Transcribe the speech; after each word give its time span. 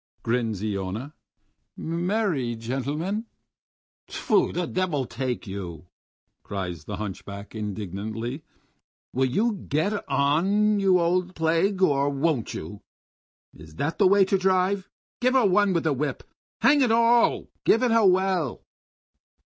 "He 0.00 0.12
he!" 0.12 0.22
grins 0.34 0.62
Iona. 0.64 1.12
"Me 1.76 2.14
er 2.14 2.30
ry 2.30 2.54
gentlemen!" 2.54 3.26
"Tfoo! 4.08 4.50
the 4.50 4.64
devil 4.66 5.04
take 5.04 5.46
you!" 5.46 5.88
cries 6.42 6.86
the 6.86 6.96
hunchback 6.96 7.54
indignantly. 7.54 8.42
"Will 9.12 9.26
you 9.26 9.52
get 9.68 10.02
on, 10.08 10.80
you 10.80 10.98
old 10.98 11.34
plague, 11.34 11.82
or 11.82 12.08
won't 12.08 12.54
you? 12.54 12.80
Is 13.54 13.74
that 13.74 13.98
the 13.98 14.08
way 14.08 14.24
to 14.24 14.38
drive? 14.38 14.88
Give 15.20 15.34
her 15.34 15.44
one 15.44 15.74
with 15.74 15.84
the 15.84 15.92
whip. 15.92 16.22
Hang 16.62 16.80
it 16.80 16.90
all, 16.90 17.50
give 17.66 17.82
it 17.82 17.90
her 17.90 18.06
well." 18.06 18.62